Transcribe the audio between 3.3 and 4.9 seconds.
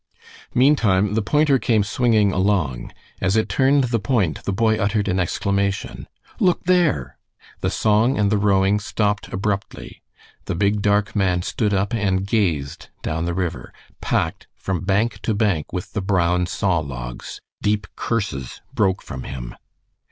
it turned the point the boy